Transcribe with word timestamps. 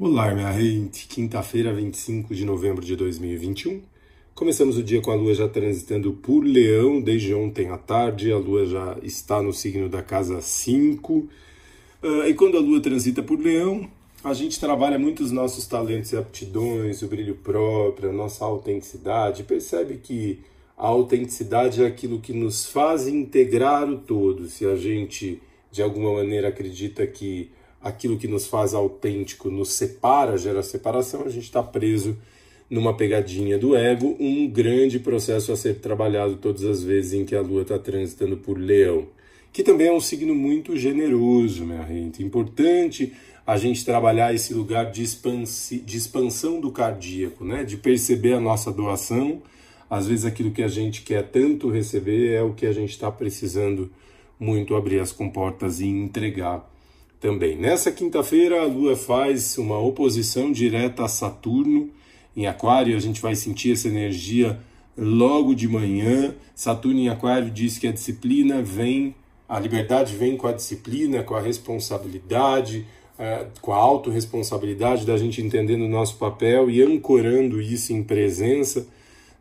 Olá, 0.00 0.32
minha 0.32 0.52
gente. 0.52 1.08
Quinta-feira, 1.08 1.74
25 1.74 2.32
de 2.32 2.44
novembro 2.44 2.84
de 2.84 2.94
2021. 2.94 3.82
Começamos 4.32 4.76
o 4.76 4.82
dia 4.82 5.00
com 5.00 5.10
a 5.10 5.16
lua 5.16 5.34
já 5.34 5.48
transitando 5.48 6.12
por 6.12 6.44
Leão 6.44 7.00
desde 7.00 7.34
ontem 7.34 7.68
à 7.70 7.76
tarde. 7.76 8.30
A 8.30 8.38
lua 8.38 8.64
já 8.64 8.96
está 9.02 9.42
no 9.42 9.52
signo 9.52 9.88
da 9.88 10.00
casa 10.00 10.40
5. 10.40 11.12
Uh, 11.12 11.28
ah, 12.00 12.28
e 12.28 12.34
quando 12.34 12.56
a 12.56 12.60
lua 12.60 12.80
transita 12.80 13.24
por 13.24 13.40
Leão, 13.40 13.90
a 14.22 14.32
gente 14.34 14.60
trabalha 14.60 15.00
muito 15.00 15.20
os 15.20 15.32
nossos 15.32 15.66
talentos 15.66 16.12
e 16.12 16.16
aptidões, 16.16 17.02
o 17.02 17.08
brilho 17.08 17.34
próprio, 17.34 18.10
a 18.10 18.12
nossa 18.12 18.44
autenticidade. 18.44 19.42
Percebe 19.42 19.96
que 19.96 20.38
a 20.76 20.86
autenticidade 20.86 21.82
é 21.82 21.86
aquilo 21.88 22.20
que 22.20 22.32
nos 22.32 22.66
faz 22.66 23.08
integrar 23.08 23.90
o 23.90 23.98
todo. 23.98 24.46
Se 24.46 24.64
a 24.64 24.76
gente, 24.76 25.42
de 25.72 25.82
alguma 25.82 26.14
maneira, 26.14 26.46
acredita 26.46 27.04
que 27.04 27.50
aquilo 27.82 28.18
que 28.18 28.28
nos 28.28 28.46
faz 28.46 28.74
autêntico 28.74 29.50
nos 29.50 29.72
separa, 29.72 30.36
gera 30.36 30.62
separação, 30.62 31.22
a 31.24 31.28
gente 31.28 31.44
está 31.44 31.62
preso 31.62 32.16
numa 32.70 32.94
pegadinha 32.94 33.58
do 33.58 33.74
ego, 33.74 34.16
um 34.20 34.46
grande 34.46 34.98
processo 34.98 35.52
a 35.52 35.56
ser 35.56 35.76
trabalhado 35.76 36.36
todas 36.36 36.64
as 36.64 36.82
vezes 36.82 37.14
em 37.14 37.24
que 37.24 37.34
a 37.34 37.40
lua 37.40 37.62
está 37.62 37.78
transitando 37.78 38.36
por 38.36 38.58
leão, 38.58 39.06
que 39.52 39.62
também 39.62 39.86
é 39.86 39.92
um 39.92 40.00
signo 40.00 40.34
muito 40.34 40.76
generoso, 40.76 41.64
minha 41.64 41.86
gente. 41.86 42.22
Importante 42.22 43.14
a 43.46 43.56
gente 43.56 43.82
trabalhar 43.82 44.34
esse 44.34 44.52
lugar 44.52 44.90
de, 44.90 45.02
expansi 45.02 45.78
de 45.78 45.96
expansão 45.96 46.60
do 46.60 46.70
cardíaco, 46.70 47.44
né? 47.44 47.64
de 47.64 47.78
perceber 47.78 48.34
a 48.34 48.40
nossa 48.40 48.70
doação. 48.70 49.40
Às 49.88 50.06
vezes 50.06 50.26
aquilo 50.26 50.50
que 50.50 50.62
a 50.62 50.68
gente 50.68 51.00
quer 51.00 51.22
tanto 51.30 51.70
receber 51.70 52.34
é 52.34 52.42
o 52.42 52.52
que 52.52 52.66
a 52.66 52.72
gente 52.72 52.90
está 52.90 53.10
precisando 53.10 53.90
muito 54.38 54.76
abrir 54.76 55.00
as 55.00 55.12
comportas 55.12 55.80
e 55.80 55.86
entregar 55.86 56.70
também. 57.20 57.56
Nessa 57.56 57.90
quinta-feira, 57.90 58.62
a 58.62 58.66
Lua 58.66 58.96
faz 58.96 59.58
uma 59.58 59.78
oposição 59.78 60.52
direta 60.52 61.04
a 61.04 61.08
Saturno. 61.08 61.90
Em 62.36 62.46
Aquário, 62.46 62.96
a 62.96 63.00
gente 63.00 63.20
vai 63.20 63.34
sentir 63.34 63.72
essa 63.72 63.88
energia 63.88 64.58
logo 64.96 65.54
de 65.54 65.68
manhã. 65.68 66.34
Saturno 66.54 67.00
em 67.00 67.08
Aquário 67.08 67.50
diz 67.50 67.78
que 67.78 67.86
a 67.86 67.92
disciplina 67.92 68.62
vem, 68.62 69.14
a 69.48 69.58
liberdade 69.58 70.14
vem 70.16 70.36
com 70.36 70.46
a 70.46 70.52
disciplina, 70.52 71.22
com 71.22 71.34
a 71.34 71.40
responsabilidade, 71.40 72.86
é, 73.18 73.46
com 73.60 73.72
a 73.72 73.76
autorresponsabilidade 73.76 75.04
da 75.04 75.16
gente 75.16 75.42
entendendo 75.42 75.82
o 75.82 75.88
nosso 75.88 76.16
papel 76.16 76.70
e 76.70 76.82
ancorando 76.82 77.60
isso 77.60 77.92
em 77.92 78.02
presença 78.02 78.86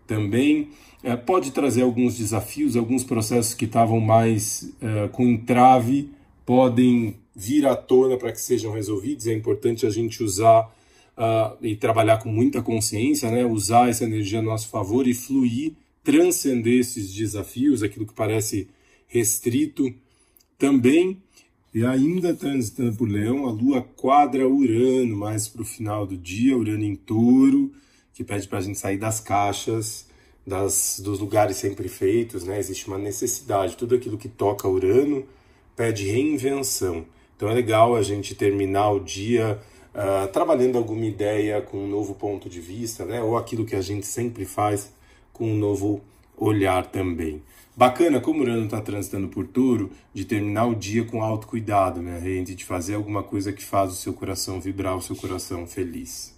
também. 0.08 0.70
É, 1.04 1.16
pode 1.16 1.52
trazer 1.52 1.84
alguns 1.84 2.18
desafios, 2.18 2.76
alguns 2.76 3.04
processos 3.04 3.54
que 3.54 3.66
estavam 3.66 4.00
mais 4.00 4.74
é, 4.82 5.08
com 5.10 5.24
entrave 5.24 6.10
podem 6.44 7.16
vir 7.38 7.68
à 7.68 7.76
tona 7.76 8.18
para 8.18 8.32
que 8.32 8.42
sejam 8.42 8.74
resolvidos. 8.74 9.28
É 9.28 9.34
importante 9.34 9.86
a 9.86 9.92
gente 9.92 10.24
usar 10.24 10.76
uh, 11.16 11.56
e 11.62 11.76
trabalhar 11.76 12.18
com 12.18 12.30
muita 12.30 12.64
consciência, 12.64 13.30
né? 13.30 13.46
usar 13.46 13.90
essa 13.90 14.06
energia 14.06 14.40
a 14.40 14.42
nosso 14.42 14.70
favor 14.70 15.08
e 15.08 15.14
fluir, 15.14 15.74
transcender 16.04 16.80
esses 16.80 17.14
desafios, 17.14 17.84
aquilo 17.84 18.08
que 18.08 18.14
parece 18.14 18.68
restrito 19.08 19.94
também. 20.58 21.22
E 21.72 21.86
ainda 21.86 22.34
transitando 22.34 22.98
por 22.98 23.08
Leão, 23.08 23.46
a 23.46 23.52
Lua 23.52 23.84
quadra 23.84 24.48
Urano 24.48 25.16
mais 25.16 25.48
para 25.48 25.62
o 25.62 25.66
final 25.66 26.08
do 26.08 26.18
dia, 26.18 26.58
Urano 26.58 26.84
em 26.84 26.96
touro, 26.96 27.72
que 28.16 28.24
pede 28.24 28.48
para 28.48 28.58
a 28.58 28.62
gente 28.62 28.80
sair 28.80 28.98
das 28.98 29.20
caixas, 29.20 30.08
das, 30.46 31.00
dos 31.04 31.20
lugares 31.20 31.58
sempre 31.58 31.88
feitos, 31.88 32.46
né? 32.46 32.58
Existe 32.58 32.88
uma 32.88 32.98
necessidade, 32.98 33.78
tudo 33.78 33.94
aquilo 33.94 34.18
que 34.18 34.28
toca 34.28 34.68
Urano 34.68 35.24
pede 35.76 36.10
reinvenção. 36.10 37.06
Então 37.38 37.48
é 37.50 37.54
legal 37.54 37.96
a 37.96 38.02
gente 38.02 38.34
terminar 38.34 38.90
o 38.90 39.00
dia 39.00 39.60
uh, 39.94 40.28
trabalhando 40.30 40.76
alguma 40.76 41.06
ideia 41.06 41.62
com 41.62 41.78
um 41.78 41.88
novo 41.88 42.16
ponto 42.16 42.50
de 42.50 42.60
vista, 42.60 43.06
né? 43.06 43.22
Ou 43.22 43.38
aquilo 43.38 43.64
que 43.64 43.76
a 43.76 43.82
gente 43.82 44.08
sempre 44.08 44.44
faz 44.44 44.92
com 45.32 45.52
um 45.52 45.56
novo 45.56 46.02
olhar 46.36 46.88
também. 46.88 47.44
Bacana 47.76 48.20
como 48.20 48.40
o 48.40 48.42
Urano 48.42 48.66
está 48.66 48.82
transitando 48.82 49.28
por 49.28 49.46
touro, 49.46 49.92
de 50.12 50.26
terminar 50.26 50.66
o 50.66 50.74
dia 50.74 51.06
com 51.06 51.22
autocuidado, 51.22 52.02
minha 52.02 52.20
gente, 52.20 52.56
de 52.56 52.66
fazer 52.66 52.96
alguma 52.96 53.22
coisa 53.22 53.54
que 53.54 53.64
faz 53.64 53.92
o 53.92 53.96
seu 53.96 54.14
coração 54.14 54.60
vibrar, 54.60 54.98
o 54.98 55.02
seu 55.02 55.16
coração 55.16 55.68
feliz. 55.68 56.37